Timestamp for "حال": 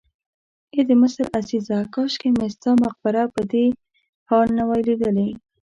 4.29-4.47